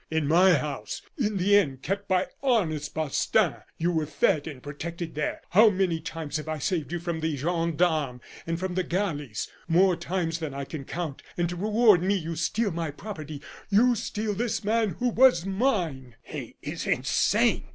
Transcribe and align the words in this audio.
In 0.09 0.27
my 0.27 0.55
house, 0.55 1.03
in 1.15 1.37
the 1.37 1.55
inn 1.55 1.77
kept 1.79 2.07
by 2.07 2.25
honest 2.41 2.95
Balstain. 2.95 3.57
You 3.77 3.91
were 3.91 4.07
fed 4.07 4.47
and 4.47 4.63
protected 4.63 5.13
there. 5.13 5.41
How 5.51 5.69
many 5.69 5.99
times 5.99 6.37
have 6.37 6.47
I 6.47 6.57
saved 6.57 6.91
you 6.91 6.99
from 6.99 7.19
the 7.19 7.37
gendarmes 7.37 8.19
and 8.47 8.59
from 8.59 8.73
the 8.73 8.81
galleys? 8.81 9.47
More 9.67 9.95
times 9.95 10.39
than 10.39 10.55
I 10.55 10.65
can 10.65 10.85
count. 10.85 11.21
And 11.37 11.47
to 11.49 11.55
reward 11.55 12.01
me, 12.01 12.15
you 12.15 12.35
steal 12.35 12.71
my 12.71 12.89
property; 12.89 13.43
you 13.69 13.93
steal 13.93 14.33
this 14.33 14.63
man 14.63 14.95
who 14.97 15.09
was 15.09 15.45
mine" 15.45 16.15
"He 16.23 16.55
is 16.63 16.87
insane!" 16.87 17.65